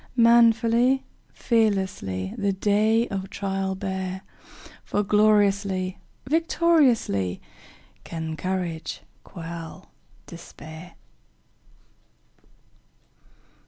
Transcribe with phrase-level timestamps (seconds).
[0.15, 4.23] Manfully, fearlessly, The day of trial bear,
[4.83, 7.39] For gloriously, victoriously,
[8.03, 9.91] Can courage quell
[10.25, 10.93] despair!